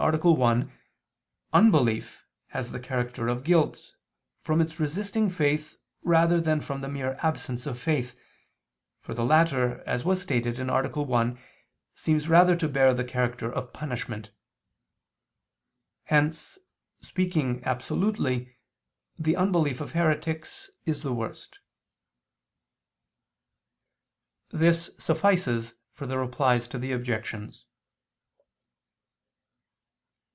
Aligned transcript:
1) 0.11 0.71
unbelief 1.53 2.23
has 2.47 2.71
the 2.71 2.79
character 2.79 3.27
of 3.27 3.43
guilt, 3.43 3.93
from 4.41 4.59
its 4.59 4.79
resisting 4.79 5.29
faith 5.29 5.77
rather 6.01 6.41
than 6.41 6.59
from 6.59 6.81
the 6.81 6.89
mere 6.89 7.15
absence 7.21 7.67
of 7.67 7.77
faith, 7.79 8.15
for 8.99 9.13
the 9.13 9.23
latter 9.23 9.83
as 9.87 10.03
was 10.03 10.19
stated 10.19 10.59
(A. 10.59 10.65
1) 10.89 11.39
seems 11.93 12.27
rather 12.27 12.55
to 12.55 12.67
bear 12.67 12.95
the 12.95 13.03
character 13.03 13.53
of 13.53 13.73
punishment. 13.73 14.31
Hence, 16.05 16.57
speaking 17.01 17.63
absolutely, 17.63 18.57
the 19.19 19.35
unbelief 19.35 19.81
of 19.81 19.91
heretics 19.91 20.71
is 20.83 21.03
the 21.03 21.13
worst. 21.13 21.59
This 24.49 24.89
suffices 24.97 25.75
for 25.93 26.07
the 26.07 26.17
Replies 26.17 26.67
to 26.69 26.79
the 26.79 26.91
Objections. 26.91 27.67